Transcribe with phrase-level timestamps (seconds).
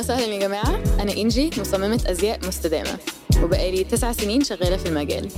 [0.00, 1.02] وسهلا يا جماعة.
[1.02, 2.98] أنا إنجي مصممة أزياء مستدامة.
[3.42, 5.30] وبقالي تسع سنين شغالة في المجال.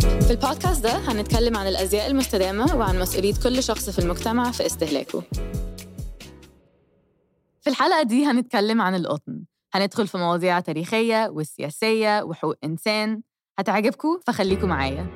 [0.00, 5.22] في البودكاست ده هنتكلم عن الأزياء المستدامة وعن مسؤولية كل شخص في المجتمع في استهلاكه.
[7.60, 9.44] في الحلقة دي هنتكلم عن القطن.
[9.74, 13.22] هندخل في مواضيع تاريخية والسياسية وحقوق إنسان.
[13.58, 15.06] هتعجبكم؟ فخليكم معايا.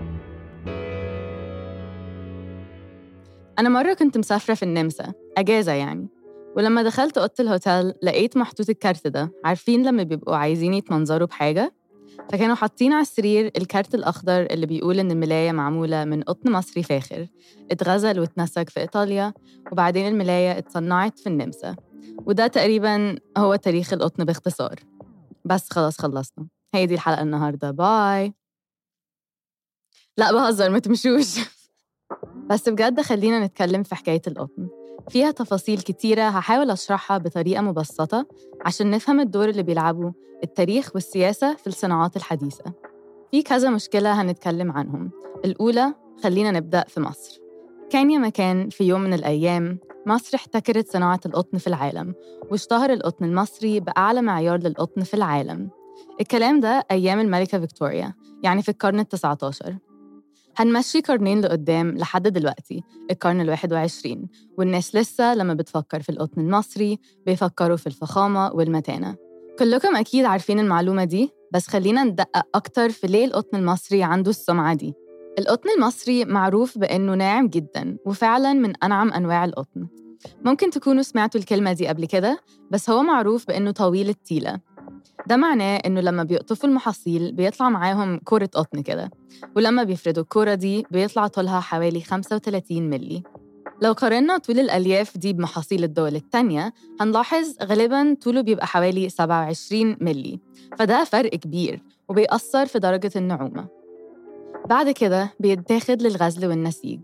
[3.58, 5.12] أنا مرة كنت مسافرة في النمسا.
[5.38, 6.15] أجازة يعني.
[6.56, 9.32] ولما دخلت أوضة الهوتيل لقيت محطوط الكارت ده.
[9.44, 11.74] عارفين لما بيبقوا عايزين يتمنظروا بحاجة؟
[12.32, 17.26] فكانوا حاطين على السرير الكارت الأخضر اللي بيقول إن الملاية معمولة من قطن مصري فاخر.
[17.70, 19.32] اتغزل واتنسج في إيطاليا
[19.72, 21.76] وبعدين الملاية اتصنعت في النمسا.
[22.26, 24.74] وده تقريبا هو تاريخ القطن باختصار.
[25.44, 26.46] بس خلاص خلصنا.
[26.74, 27.70] هي دي الحلقة النهاردة.
[27.70, 28.34] bye.
[30.18, 31.38] لا بهزر ما تمشوش.
[32.50, 34.68] بس بجد خلينا نتكلم في حكاية القطن.
[35.10, 38.26] فيها تفاصيل كتيرة هحاول أشرحها بطريقة مبسطة
[38.64, 40.12] عشان نفهم الدور اللي بيلعبه
[40.44, 42.72] التاريخ والسياسة في الصناعات الحديثة.
[43.30, 45.10] في كذا مشكلة هنتكلم عنهم.
[45.44, 47.40] الأولى خلينا نبدأ في مصر.
[47.90, 52.14] كان يا مكان في يوم من الأيام مصر احتكرت صناعة القطن في العالم
[52.50, 55.70] واشتهر القطن المصري بأعلى معيار للقطن في العالم.
[56.20, 59.76] الكلام ده أيام الملكة فيكتوريا يعني في القرن التسعة عشر
[60.58, 66.98] هنمشي قرنين لقدام لحد دلوقتي القرن الواحد وعشرين والناس لسه لما بتفكر في القطن المصري
[67.26, 69.16] بيفكروا في الفخامة والمتانة.
[69.58, 74.74] كلكم أكيد عارفين المعلومة دي بس خلينا ندقق أكتر في ليه القطن المصري عنده السمعة
[74.74, 74.94] دي.
[75.38, 79.86] القطن المصري معروف بأنه ناعم جدا وفعلا من أنعم أنواع القطن.
[80.44, 82.40] ممكن تكونوا سمعتوا الكلمة دي قبل كده
[82.70, 84.60] بس هو معروف بأنه طويل التيلة.
[85.26, 89.10] ده معناه إنه لما بيقطفوا المحاصيل بيطلع معاهم كرة قطن كده
[89.56, 93.22] ولما بيفردوا الكرة دي بيطلع طولها حوالي 35 ملي
[93.82, 100.40] لو قارنا طول الألياف دي بمحاصيل الدول التانية هنلاحظ غالباً طوله بيبقى حوالي 27 ملي
[100.78, 103.66] فده فرق كبير وبيأثر في درجة النعومة.
[104.68, 107.00] بعد كده بيتاخد للغزل والنسيج.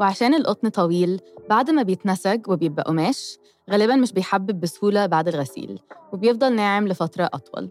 [0.00, 1.20] وعشان القطن طويل
[1.50, 3.38] بعد ما بيتنسج وبيبقى قماش
[3.70, 5.78] غالبا مش بيحبب بسهولة بعد الغسيل
[6.12, 7.70] وبيفضل ناعم لفترة أطول.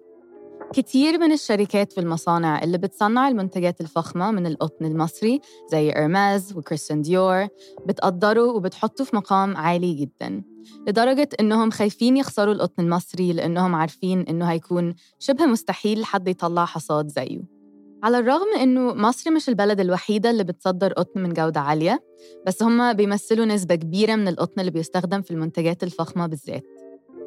[0.74, 7.48] كتير من الشركات والمصانع اللي بتصنع المنتجات الفخمة من القطن المصري زي إرماز وكريستيان ديور
[7.86, 10.44] بتقدروا وبتحطوا في مقام عالي جدا
[10.88, 17.08] لدرجة إنهم خايفين يخسروا القطن المصري لأنهم عارفين إنه هيكون شبه مستحيل حد يطلع حصاد
[17.08, 17.62] زيه.
[18.03, 22.03] على الرغم إنه مصر مش البلد الوحيدة اللي بتصدر قطن من جودة عالية
[22.47, 26.63] بس هم بيمثلوا نسبة كبيرة من القطن اللي بيستخدم في المنتجات الفخمة بالذات.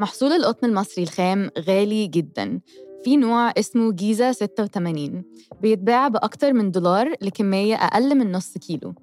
[0.01, 2.61] محصول القطن المصري الخام غالي جدا.
[3.05, 5.25] في نوع اسمه جيزة 86
[5.61, 8.95] بيتباع بأكتر من دولار لكمية أقل من نص كيلو.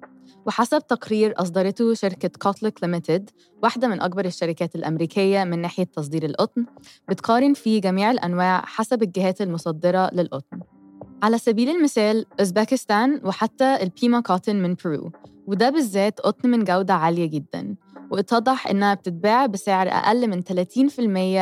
[0.46, 3.30] وحسب تقرير أصدرته شركة Cotlook Limited
[3.62, 6.66] واحدة من أكبر الشركات الأمريكية من ناحية تصدير القطن
[7.08, 10.73] بتقارن فيه جميع الأنواع حسب الجهات المصدرة للقطن.
[11.24, 15.12] على سبيل المثال أوزبكستان وحتى ال Pima cotton من بيرو
[15.46, 17.76] وده بالذات قطن من جودة عالية جدا
[18.10, 20.98] واتضح إنها بتتباع بسعر أقل من 30%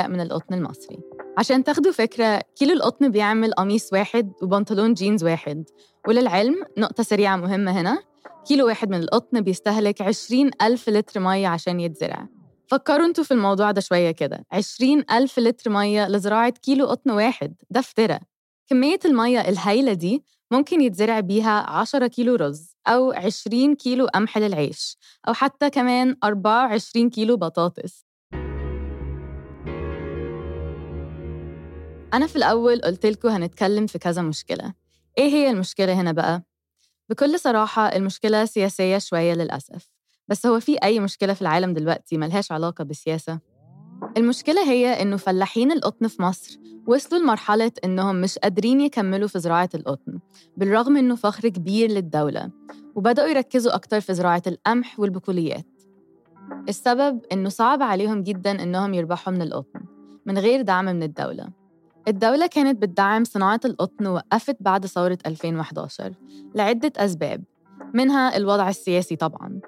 [0.08, 0.98] من القطن المصري.
[1.38, 5.64] عشان تاخدوا فكرة كيلو القطن بيعمل قميص واحد وبنطلون جينز واحد
[6.08, 7.98] وللعلم نقطة سريعة مهمة هنا
[8.46, 12.28] كيلو واحد من القطن بيستهلك 20 ألف لتر مية عشان يتزرع.
[12.66, 17.54] فكروا أنتوا في الموضوع ده شوية كده 20 ألف لتر مية لزراعة كيلو قطن واحد
[17.70, 18.18] ده افترى
[18.70, 24.96] كمية المية الهايلة دي ممكن يتزرع بيها 10 كيلو رز أو 20 كيلو قمح للعيش
[25.28, 28.04] أو حتى كمان 24 كيلو بطاطس
[32.14, 34.74] أنا في الأول قلت لكم هنتكلم في كذا مشكلة
[35.18, 36.42] إيه هي المشكلة هنا بقى؟
[37.08, 39.88] بكل صراحة المشكلة سياسية شوية للأسف
[40.28, 43.40] بس هو في أي مشكلة في العالم دلوقتي ملهاش علاقة بالسياسة؟
[44.16, 49.68] المشكلة هي إنه فلاحين القطن في مصر وصلوا لمرحلة إنهم مش قادرين يكملوا في زراعة
[49.74, 50.18] القطن
[50.56, 52.50] بالرغم إنه فخر كبير للدولة
[52.94, 55.66] وبدأوا يركزوا أكتر في زراعة القمح والبقوليات.
[56.68, 59.80] السبب إنه صعب عليهم جدا إنهم يربحوا من القطن
[60.26, 61.48] من غير دعم من الدولة.
[62.08, 66.14] الدولة كانت بتدعم صناعة القطن ووقفت بعد ثورة 2011
[66.54, 67.44] لعدة أسباب
[67.94, 69.60] منها الوضع السياسي طبعاً.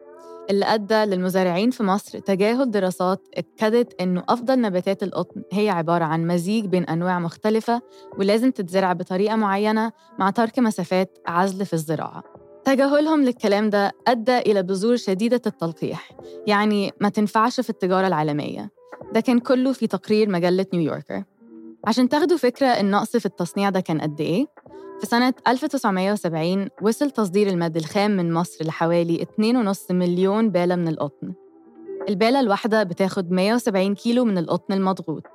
[0.50, 6.26] اللي أدى للمزارعين في مصر تجاهل دراسات أكدت إنه أفضل نباتات القطن هي عبارة عن
[6.26, 7.82] مزيج بين أنواع مختلفة
[8.18, 12.22] ولازم تتزرع بطريقة معينة مع ترك مسافات عزل في الزراعة.
[12.64, 16.10] تجاهلهم للكلام ده أدى إلى بذور شديدة التلقيح
[16.46, 18.70] يعني ما تنفعش في التجارة العالمية.
[19.12, 21.24] ده كان كله في تقرير مجلة نيويوركر.
[21.86, 24.46] عشان تاخدوا فكرة النقص في التصنيع ده كان قد إيه؟
[25.00, 29.26] في سنة 1970 وصل تصدير الماد الخام من مصر لحوالي
[29.72, 31.32] 2.5 مليون بالة من القطن.
[32.08, 35.26] البالة الواحدة بتاخد 170 كيلو من القطن المضغوط.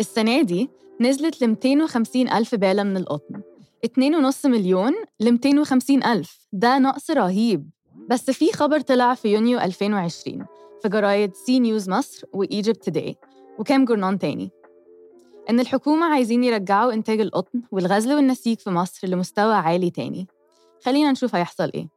[0.00, 3.42] السنة دي نزلت ل 250 ألف بالة من القطن.
[3.84, 6.48] 2.5 مليون ل 250 ألف.
[6.52, 7.70] ده نقص رهيب.
[8.10, 10.46] بس في خبر طلع في يونيو 2020
[10.82, 13.16] في جرايد زي نيوز مصر و Egypt Today.
[13.58, 14.50] وكام جورنان تاني؟
[15.48, 20.26] إن الحكومة عايزين يرجعوا إنتاج القطن والغزل والنسيج في مصر لمستوى عالي تاني.
[20.84, 21.88] خلينا نشوف هيحصل إيه.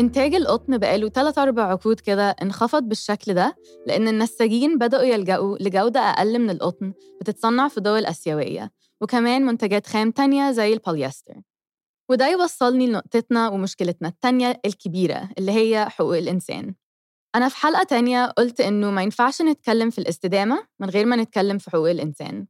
[0.00, 3.56] إنتاج القطن بقاله 3 أربع عقود كده انخفض بالشكل ده
[3.86, 10.10] لأن النساجين بدأوا يلجأوا لجودة أقل من القطن بتتصنع في دول آسيوية وكمان منتجات خام
[10.10, 11.34] تانية زي البوليستر.
[12.10, 16.74] وده يوصلني لنقطتنا ومشكلتنا التانية الكبيرة اللي هي حقوق الإنسان.
[17.38, 21.58] أنا في حلقة تانية قلت إنه ما ينفعش نتكلم في الاستدامة من غير ما نتكلم
[21.58, 22.46] في حقوق الإنسان.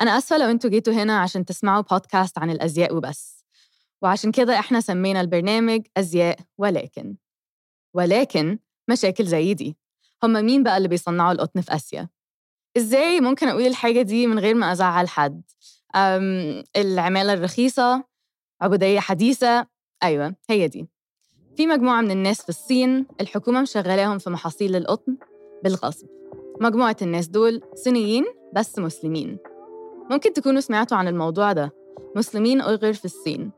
[0.00, 3.44] أنا أسفة لو أنتوا جيتوا هنا عشان تسمعوا بودكاست عن الأزياء وبس.
[4.02, 7.16] وعشان كده إحنا سمينا البرنامج أزياء ولكن.
[7.94, 8.58] ولكن
[8.90, 9.76] مشاكل زي دي.
[10.22, 12.08] هم مين بقى اللي بيصنعوا القطن في آسيا؟
[12.76, 15.42] إزاي ممكن أقول الحاجة دي من غير ما أزعل حد؟
[16.76, 18.04] العمالة الرخيصة
[18.60, 19.66] عبودية حديثة.
[20.02, 20.88] أيوة هي دي.
[21.56, 25.16] في مجموعة من الناس في الصين الحكومة مشغلاهم في محاصيل القطن
[25.64, 26.06] بالغصب.
[26.60, 28.24] مجموعة الناس دول صينيين
[28.54, 29.38] بس مسلمين.
[30.10, 31.72] ممكن تكونوا سمعتوا عن الموضوع ده.
[32.16, 33.50] مسلمين أيغر في الصين.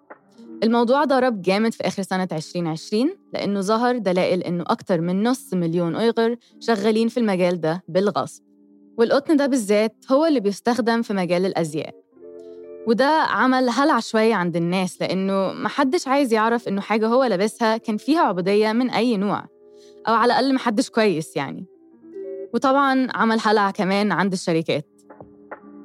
[0.62, 5.96] الموضوع ضرب جامد في آخر سنة 2020 لأنه ظهر دلائل إنه أكتر من نص مليون
[5.96, 8.42] أيغر شغالين في المجال ده بالغصب.
[8.98, 12.05] والقطن ده بالذات هو اللي بيستخدم في مجال الأزياء.
[12.86, 17.96] وده عمل هلع شوية عند الناس لأنه محدش عايز يعرف إنه حاجة هو لابسها كان
[17.96, 19.44] فيها عبودية من أي نوع
[20.08, 21.66] أو على الأقل محدش كويس يعني.
[22.54, 24.86] وطبعاً عمل هلع كمان عند الشركات.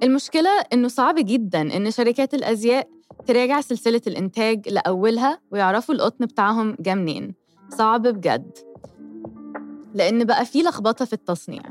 [0.03, 2.89] المشكلة إنه صعب جداً إن شركات الأزياء
[3.27, 7.33] تراجع سلسلة الإنتاج لأولها ويعرفوا القطن بتاعهم جا منين.
[7.69, 8.57] صعب بجد.
[9.93, 11.61] لأن بقى في لخبطة في التصنيع.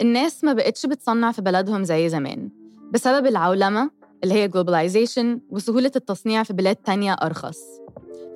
[0.00, 2.50] الناس ما بقتش بتصنع في بلدهم زي زمان.
[2.92, 3.90] بسبب العولمة
[4.24, 7.58] اللي هي globalization وسهولة التصنيع في بلاد تانية أرخص.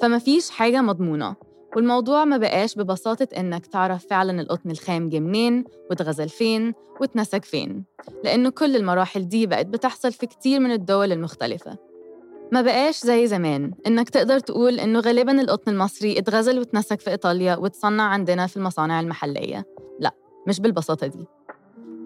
[0.00, 1.36] فما فيش حاجة مضمونة
[1.76, 7.84] والموضوع ما بقاش ببساطة إنك تعرف فعلا القطن الخام جه منين واتغزل فين واتنسج فين.
[8.24, 11.76] لأنه كل المراحل دي بقت بتحصل في كتير من الدول المختلفة.
[12.52, 17.56] ما بقاش زي زمان إنك تقدر تقول إنه غالبا القطن المصري اتغزل واتنسج في إيطاليا
[17.56, 19.66] واتصنع عندنا في المصانع المحلية.
[20.00, 20.14] لا
[20.46, 21.26] مش بالبساطة دي.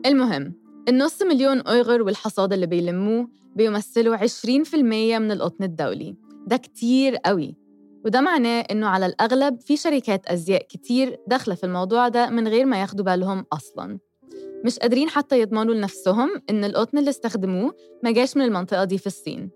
[0.06, 4.75] المهم النص مليون أيغر والحصاد اللي بيلموه بيمثلوا 20%
[5.19, 6.17] من القطن الدولي.
[6.46, 7.56] ده كتير قوي
[8.05, 12.64] وده معناه إنه على الأغلب في شركات أزياء كتير داخلة في الموضوع ده من غير
[12.64, 13.99] ما ياخدوا بالهم أصلاً.
[14.64, 19.06] مش قادرين حتى يضمنوا لنفسهم إن القطن اللي استخدموه ما جاش من المنطقة دي في
[19.06, 19.50] الصين.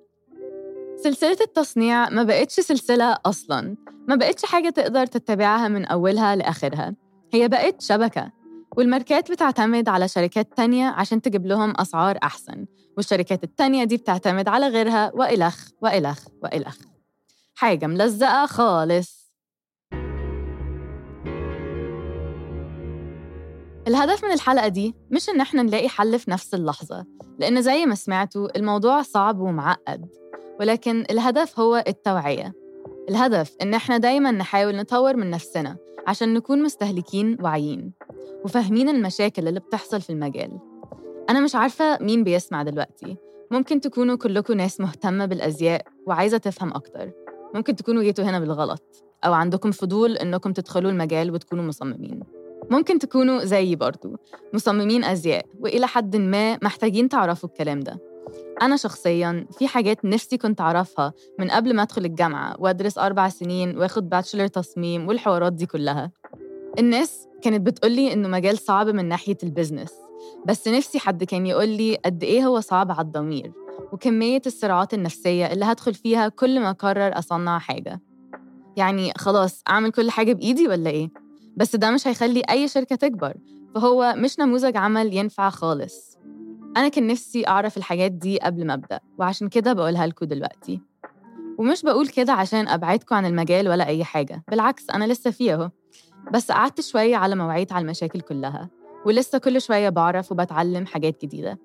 [0.96, 3.76] سلسلة التصنيع ما بقتش سلسلة أصلاً.
[4.08, 6.94] ما بقتش حاجة تقدر تتبعها من أولها لآخرها.
[7.32, 8.32] هي بقت شبكة.
[8.76, 14.68] والماركات بتعتمد على شركات تانية عشان تجيب لهم أسعار أحسن والشركات التانية دي بتعتمد على
[14.68, 16.76] غيرها وإلخ وإلخ وإلخ.
[17.54, 19.32] حاجة ملزقة خالص.
[23.88, 27.06] الهدف من الحلقة دي مش إن إحنا نلاقي حل في نفس اللحظة
[27.38, 30.08] لأن زي ما سمعتوا الموضوع صعب ومعقد
[30.60, 32.52] ولكن الهدف هو التوعية.
[33.08, 37.92] الهدف إن إحنا دايماً نحاول نطور من نفسنا عشان نكون مستهلكين واعيين
[38.44, 40.58] وفاهمين المشاكل اللي بتحصل في المجال.
[41.30, 43.16] أنا مش عارفة مين بيسمع دلوقتي.
[43.50, 47.10] ممكن تكونوا كلكم ناس مهتمة بالأزياء وعايزة تفهم أكتر.
[47.54, 52.20] ممكن تكونوا جيتوا هنا بالغلط أو عندكم فضول إنكم تدخلوا المجال وتكونوا مصممين.
[52.70, 54.16] ممكن تكونوا زيي برضو
[54.54, 57.98] مصممين أزياء وإلى حد ما محتاجين تعرفوا الكلام ده.
[58.62, 63.78] أنا شخصياً في حاجات نفسي كنت أعرفها من قبل ما أدخل الجامعة وأدرس أربع سنين
[63.78, 66.10] وآخد باتشلر تصميم والحوارات دي كلها.
[66.78, 69.92] الناس كانت بتقولي إنه مجال صعب من ناحية البزنس
[70.46, 73.52] بس نفسي حد كان يقولي قد إيه هو صعب على الضمير
[73.92, 78.00] وكمية الصراعات النفسية اللي هدخل فيها كل ما أقرر أصنع حاجة.
[78.76, 81.10] يعني خلاص أعمل كل حاجة بإيدي ولا إيه؟
[81.56, 83.34] بس ده مش هيخلي أي شركة تكبر
[83.74, 86.18] فهو مش نموذج عمل ينفع خالص.
[86.76, 90.80] أنا كان نفسي أعرف الحاجات دي قبل ما أبدأ وعشان كده بقولها لكم دلوقتي.
[91.58, 95.70] ومش بقول كده عشان أبعدكم عن المجال ولا أي حاجة بالعكس أنا لسه فيه أهو.
[96.32, 98.70] بس قعدت شوية على ما وعيت على المشاكل كلها
[99.06, 101.58] ولسه كل شوية بعرف وبتعلم حاجات جديدة.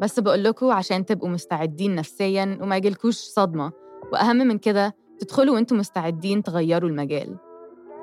[0.00, 3.72] بس بقول لكم عشان تبقوا مستعدين نفسياً وما يجيلكوش صدمة
[4.12, 7.36] وأهم من كده تدخلوا وأنتم مستعدين تغيروا المجال.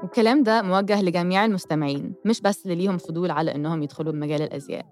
[0.03, 4.85] والكلام ده موجه لجميع المستمعين مش بس اللي ليهم فضول على إنهم يدخلوا بمجال الأزياء.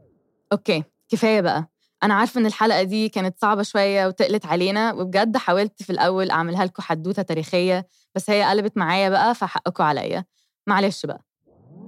[0.51, 1.69] أوكي كفاية بقى.
[2.03, 6.65] أنا عارفة إن الحلقة دي كانت صعبة شوية وتقلت علينا وبجد حاولت في الأول أعملها
[6.65, 10.25] لكم حدوتة تاريخية بس هي قلبت معايا بقى فحقكم عليا.
[10.67, 11.25] معلش بقى.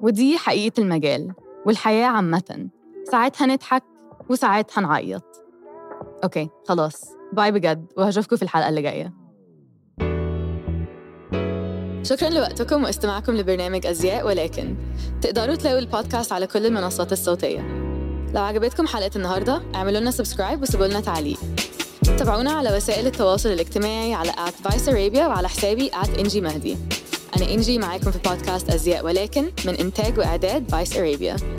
[0.02, 1.34] ودي حقيقة المجال
[1.66, 2.70] والحياة عامة.
[3.12, 3.84] ساعات هنضحك
[4.30, 5.24] وساعات هنعيط.
[6.24, 7.06] okay خلاص.
[7.34, 9.14] bye بجد وهشوفكم في الحلقة اللي جاية.
[12.04, 14.76] شكرا لوقتكم واستماعكم لبرنامج أزياء ولكن.
[15.22, 17.62] تقدروا تلاقوا البودكاست على كل المنصات الصوتية.
[18.34, 21.40] لو عجبتكم حلقة النهاردة اعملوا لنا subscribe وسيبوا لنا تعليق.
[22.18, 26.78] تابعونا على وسائل التواصل الاجتماعي على at Vice Arabia وعلى حسابي إنجي مهدي
[27.38, 31.59] أنا إنجي معاكم في بودكاست أزياء ولكن من إنتاج وإعداد Vice Arabia.